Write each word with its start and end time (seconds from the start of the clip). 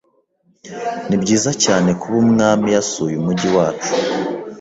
Nibyiza 1.07 1.51
cyane 1.63 1.89
kuba 2.01 2.17
Umwami 2.25 2.67
yasuye 2.75 3.15
umujyi 3.17 3.47
wacu. 3.55 3.91